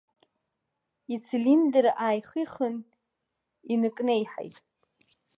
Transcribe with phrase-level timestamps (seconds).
[1.13, 2.75] Ицилиндр ааихихын,
[3.73, 4.55] иныкнеиҳаит.